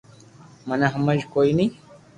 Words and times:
مني 0.67 0.87
ھمج 0.95 1.19
ڪوئي 1.33 1.51
ّئي 1.57 1.65